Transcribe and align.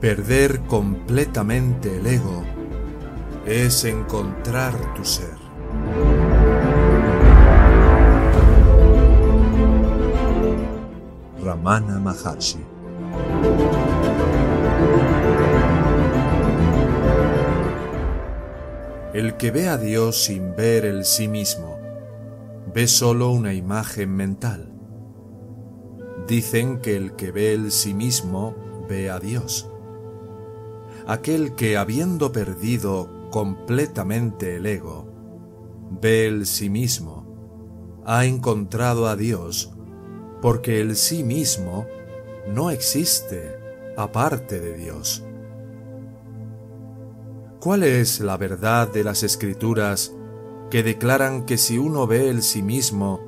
Perder 0.00 0.60
completamente 0.60 1.96
el 1.96 2.06
ego 2.06 2.44
es 3.44 3.84
encontrar 3.84 4.94
tu 4.94 5.04
ser. 5.04 5.36
Ramana 11.42 11.98
Maharshi 11.98 12.60
El 19.12 19.36
que 19.36 19.50
ve 19.50 19.68
a 19.68 19.78
Dios 19.78 20.22
sin 20.22 20.54
ver 20.54 20.84
el 20.84 21.04
sí 21.04 21.26
mismo, 21.26 21.76
ve 22.72 22.86
solo 22.86 23.32
una 23.32 23.52
imagen 23.52 24.14
mental. 24.14 24.72
Dicen 26.28 26.78
que 26.78 26.94
el 26.94 27.16
que 27.16 27.32
ve 27.32 27.52
el 27.52 27.72
sí 27.72 27.94
mismo 27.94 28.54
ve 28.88 29.10
a 29.10 29.18
Dios 29.18 29.68
aquel 31.08 31.54
que 31.54 31.78
habiendo 31.78 32.32
perdido 32.32 33.30
completamente 33.30 34.56
el 34.56 34.66
ego, 34.66 35.10
ve 36.02 36.26
el 36.26 36.46
sí 36.46 36.68
mismo, 36.68 38.02
ha 38.04 38.26
encontrado 38.26 39.08
a 39.08 39.16
Dios, 39.16 39.72
porque 40.42 40.82
el 40.82 40.96
sí 40.96 41.24
mismo 41.24 41.86
no 42.46 42.70
existe 42.70 43.56
aparte 43.96 44.60
de 44.60 44.76
Dios. 44.76 45.24
¿Cuál 47.58 47.84
es 47.84 48.20
la 48.20 48.36
verdad 48.36 48.92
de 48.92 49.02
las 49.02 49.22
escrituras 49.22 50.14
que 50.70 50.82
declaran 50.82 51.46
que 51.46 51.56
si 51.56 51.78
uno 51.78 52.06
ve 52.06 52.28
el 52.28 52.42
sí 52.42 52.60
mismo, 52.60 53.20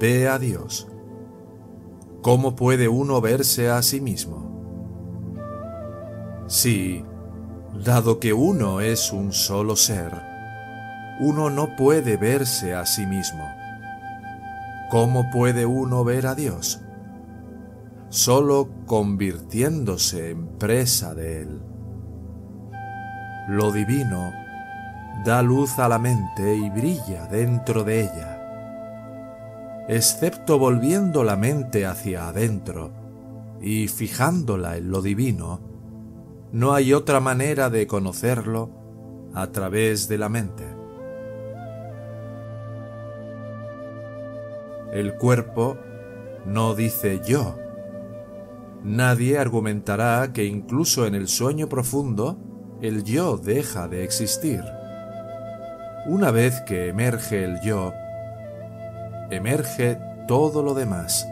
ve 0.00 0.28
a 0.28 0.38
Dios? 0.38 0.88
¿Cómo 2.22 2.56
puede 2.56 2.88
uno 2.88 3.20
verse 3.20 3.68
a 3.68 3.82
sí 3.82 4.00
mismo? 4.00 4.51
Sí, 6.52 7.02
dado 7.82 8.20
que 8.20 8.34
uno 8.34 8.82
es 8.82 9.10
un 9.10 9.32
solo 9.32 9.74
ser, 9.74 10.12
uno 11.18 11.48
no 11.48 11.76
puede 11.76 12.18
verse 12.18 12.74
a 12.74 12.84
sí 12.84 13.06
mismo. 13.06 13.50
¿Cómo 14.90 15.30
puede 15.30 15.64
uno 15.64 16.04
ver 16.04 16.26
a 16.26 16.34
Dios? 16.34 16.82
Solo 18.10 18.68
convirtiéndose 18.84 20.32
en 20.32 20.46
presa 20.58 21.14
de 21.14 21.40
Él. 21.40 21.62
Lo 23.48 23.72
divino 23.72 24.30
da 25.24 25.40
luz 25.40 25.78
a 25.78 25.88
la 25.88 25.98
mente 25.98 26.54
y 26.54 26.68
brilla 26.68 27.28
dentro 27.28 27.82
de 27.82 28.02
ella. 28.02 29.86
Excepto 29.88 30.58
volviendo 30.58 31.24
la 31.24 31.36
mente 31.36 31.86
hacia 31.86 32.28
adentro 32.28 32.92
y 33.58 33.88
fijándola 33.88 34.76
en 34.76 34.90
lo 34.90 35.00
divino, 35.00 35.71
no 36.52 36.74
hay 36.74 36.92
otra 36.92 37.18
manera 37.18 37.70
de 37.70 37.86
conocerlo 37.86 38.70
a 39.34 39.46
través 39.48 40.06
de 40.08 40.18
la 40.18 40.28
mente. 40.28 40.64
El 44.92 45.14
cuerpo 45.14 45.78
no 46.44 46.74
dice 46.74 47.22
yo. 47.24 47.56
Nadie 48.84 49.38
argumentará 49.38 50.32
que 50.34 50.44
incluso 50.44 51.06
en 51.06 51.14
el 51.14 51.28
sueño 51.28 51.70
profundo 51.70 52.36
el 52.82 53.02
yo 53.02 53.38
deja 53.38 53.88
de 53.88 54.04
existir. 54.04 54.62
Una 56.04 56.30
vez 56.30 56.60
que 56.62 56.88
emerge 56.88 57.44
el 57.44 57.60
yo, 57.62 57.92
emerge 59.30 59.98
todo 60.28 60.62
lo 60.62 60.74
demás. 60.74 61.26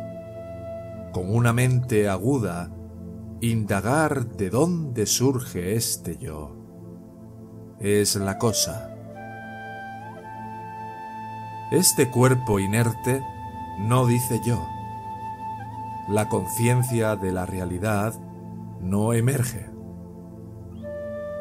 Con 1.13 1.35
una 1.35 1.53
mente 1.53 2.09
aguda 2.09 2.71
Indagar 3.43 4.27
de 4.27 4.51
dónde 4.51 5.07
surge 5.07 5.75
este 5.75 6.19
yo 6.19 6.57
es 7.81 8.17
la 8.17 8.37
cosa. 8.37 8.95
Este 11.71 12.11
cuerpo 12.11 12.61
inerte 12.61 13.25
no 13.79 14.05
dice 14.05 14.43
yo. 14.45 14.69
La 16.07 16.29
conciencia 16.29 17.17
de 17.17 17.33
la 17.33 17.47
realidad 17.47 18.13
no 18.83 19.15
emerge. 19.15 19.71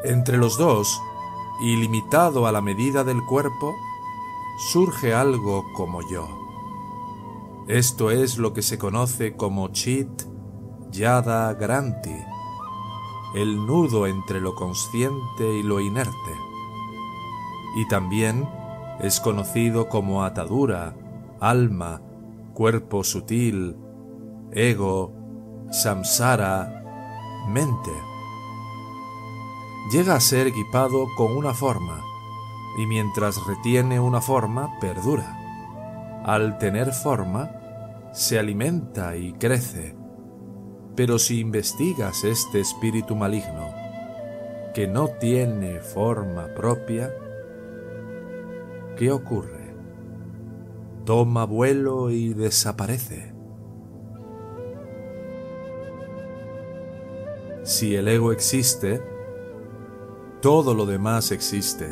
Entre 0.02 0.38
los 0.38 0.56
dos, 0.56 1.02
ilimitado 1.60 2.46
a 2.46 2.52
la 2.52 2.62
medida 2.62 3.04
del 3.04 3.22
cuerpo, 3.26 3.74
surge 4.72 5.12
algo 5.12 5.64
como 5.76 6.00
yo. 6.10 6.26
Esto 7.68 8.10
es 8.10 8.38
lo 8.38 8.54
que 8.54 8.62
se 8.62 8.78
conoce 8.78 9.36
como 9.36 9.68
chit 9.68 10.08
Yada 10.90 11.54
Granti, 11.54 12.16
el 13.34 13.64
nudo 13.64 14.06
entre 14.06 14.40
lo 14.40 14.54
consciente 14.54 15.58
y 15.58 15.62
lo 15.62 15.80
inerte. 15.80 16.34
Y 17.76 17.86
también 17.86 18.48
es 18.98 19.20
conocido 19.20 19.88
como 19.88 20.24
atadura, 20.24 20.96
alma, 21.38 22.02
cuerpo 22.54 23.04
sutil, 23.04 23.76
ego, 24.50 25.12
samsara, 25.70 26.82
mente. 27.48 27.92
Llega 29.92 30.16
a 30.16 30.20
ser 30.20 30.48
equipado 30.48 31.06
con 31.16 31.36
una 31.36 31.54
forma, 31.54 32.02
y 32.78 32.86
mientras 32.86 33.44
retiene 33.46 34.00
una 34.00 34.20
forma, 34.20 34.78
perdura. 34.80 36.22
Al 36.24 36.58
tener 36.58 36.92
forma, 36.92 37.50
se 38.12 38.38
alimenta 38.38 39.16
y 39.16 39.32
crece 39.34 39.99
pero 40.96 41.18
si 41.18 41.40
investigas 41.40 42.24
este 42.24 42.60
espíritu 42.60 43.16
maligno, 43.16 43.74
que 44.74 44.86
no 44.86 45.08
tiene 45.08 45.80
forma 45.80 46.48
propia, 46.54 47.14
¿qué 48.96 49.10
ocurre? 49.10 49.74
Toma 51.04 51.44
vuelo 51.44 52.10
y 52.10 52.34
desaparece. 52.34 53.34
Si 57.62 57.94
el 57.94 58.08
ego 58.08 58.32
existe, 58.32 59.02
todo 60.40 60.74
lo 60.74 60.86
demás 60.86 61.32
existe. 61.32 61.88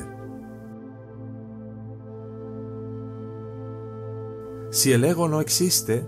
Si 4.71 4.93
el 4.93 5.05
ego 5.05 5.29
no 5.29 5.41
existe, 5.41 6.07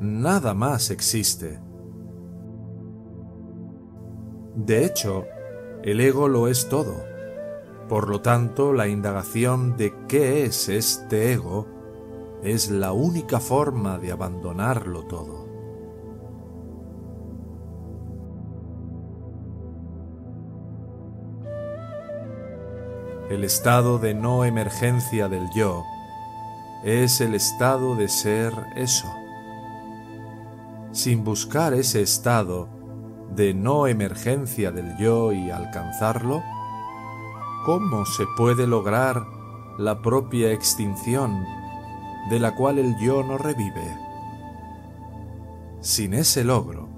nada 0.00 0.54
más 0.54 0.90
existe. 0.90 1.60
De 4.66 4.84
hecho, 4.84 5.24
el 5.82 6.00
ego 6.00 6.28
lo 6.28 6.46
es 6.46 6.68
todo. 6.68 7.02
Por 7.88 8.10
lo 8.10 8.20
tanto, 8.20 8.74
la 8.74 8.88
indagación 8.88 9.78
de 9.78 9.94
qué 10.06 10.44
es 10.44 10.68
este 10.68 11.32
ego 11.32 11.66
es 12.42 12.70
la 12.70 12.92
única 12.92 13.40
forma 13.40 13.98
de 13.98 14.12
abandonarlo 14.12 15.04
todo. 15.06 15.48
El 23.30 23.44
estado 23.44 23.98
de 23.98 24.12
no 24.12 24.44
emergencia 24.44 25.28
del 25.28 25.48
yo 25.54 25.84
es 26.84 27.22
el 27.22 27.34
estado 27.34 27.96
de 27.96 28.08
ser 28.08 28.52
eso. 28.76 29.10
Sin 30.92 31.24
buscar 31.24 31.72
ese 31.72 32.02
estado, 32.02 32.79
de 33.34 33.54
no 33.54 33.86
emergencia 33.86 34.72
del 34.72 34.96
yo 34.98 35.32
y 35.32 35.50
alcanzarlo? 35.50 36.42
¿Cómo 37.64 38.06
se 38.06 38.24
puede 38.36 38.66
lograr 38.66 39.24
la 39.78 40.02
propia 40.02 40.52
extinción 40.52 41.44
de 42.30 42.40
la 42.40 42.54
cual 42.54 42.78
el 42.78 42.96
yo 42.98 43.22
no 43.22 43.38
revive? 43.38 43.96
Sin 45.80 46.14
ese 46.14 46.44
logro, 46.44 46.88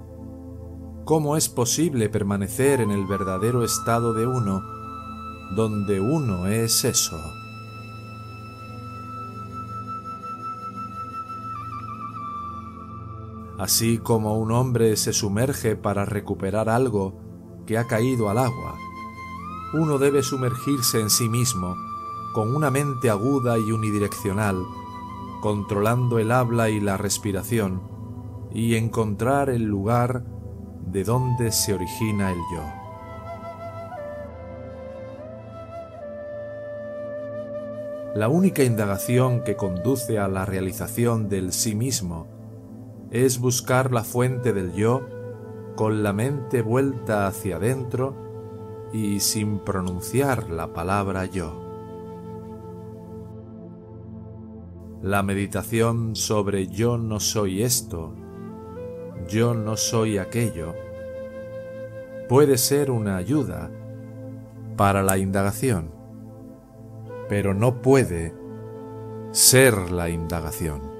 ¿cómo 1.05 1.37
es 1.37 1.49
posible 1.49 2.09
permanecer 2.09 2.81
en 2.81 2.91
el 2.91 3.05
verdadero 3.05 3.63
estado 3.63 4.13
de 4.13 4.25
uno, 4.25 4.61
donde 5.55 5.99
uno 5.99 6.47
es 6.47 6.83
eso? 6.83 7.42
Así 13.59 13.97
como 13.97 14.37
un 14.37 14.51
hombre 14.51 14.95
se 14.95 15.13
sumerge 15.13 15.75
para 15.75 16.05
recuperar 16.05 16.69
algo 16.69 17.19
que 17.65 17.77
ha 17.77 17.87
caído 17.87 18.29
al 18.29 18.37
agua, 18.37 18.75
uno 19.73 19.97
debe 19.97 20.21
sumergirse 20.21 20.99
en 20.99 21.09
sí 21.09 21.29
mismo 21.29 21.75
con 22.33 22.55
una 22.55 22.71
mente 22.71 23.09
aguda 23.09 23.57
y 23.59 23.71
unidireccional, 23.71 24.65
controlando 25.41 26.19
el 26.19 26.31
habla 26.31 26.69
y 26.69 26.79
la 26.79 26.97
respiración, 26.97 27.81
y 28.51 28.75
encontrar 28.75 29.49
el 29.49 29.63
lugar 29.63 30.25
de 30.85 31.03
donde 31.03 31.51
se 31.51 31.73
origina 31.73 32.31
el 32.31 32.39
yo. 32.53 32.63
La 38.15 38.29
única 38.29 38.63
indagación 38.63 39.43
que 39.43 39.55
conduce 39.55 40.19
a 40.19 40.27
la 40.27 40.45
realización 40.45 41.29
del 41.29 41.51
sí 41.51 41.73
mismo 41.73 42.27
es 43.13 43.39
buscar 43.39 43.93
la 43.93 44.03
fuente 44.03 44.53
del 44.53 44.73
yo 44.73 45.07
con 45.75 46.01
la 46.01 46.13
mente 46.13 46.63
vuelta 46.63 47.27
hacia 47.27 47.57
adentro 47.57 48.15
y 48.91 49.19
sin 49.19 49.59
pronunciar 49.59 50.49
la 50.49 50.73
palabra 50.73 51.25
yo. 51.25 51.61
La 55.03 55.21
meditación 55.21 56.15
sobre 56.15 56.67
yo 56.67 56.97
no 56.97 57.19
soy 57.19 57.61
esto, 57.61 58.15
yo 59.27 59.53
no 59.53 59.77
soy 59.77 60.17
aquello, 60.17 60.73
puede 62.27 62.57
ser 62.57 62.89
una 62.89 63.17
ayuda 63.17 63.69
para 64.75 65.03
la 65.03 65.19
indagación, 65.19 65.91
pero 67.29 67.53
no 67.53 67.79
puede 67.83 68.33
ser 69.31 69.91
la 69.91 70.09
indagación. 70.09 70.92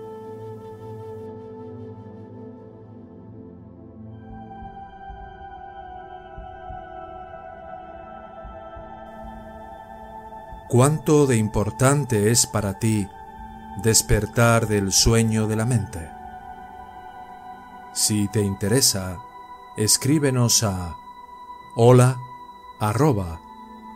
¿Cuánto 10.69 11.27
de 11.27 11.37
importante 11.37 12.31
es 12.31 12.47
para 12.47 12.79
ti 12.79 13.07
despertar 13.83 14.67
del 14.67 14.91
sueño 14.91 15.47
de 15.47 15.55
la 15.55 15.65
mente? 15.65 16.09
Si 17.93 18.27
te 18.27 18.41
interesa, 18.41 19.17
escríbenos 19.77 20.63
a 20.63 20.95
hola 21.75 22.17
arroba 22.79 23.39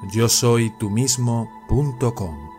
yo 0.04 0.30
soy 0.30 0.70
tú 0.70 0.90
mismo.com. 0.90 2.57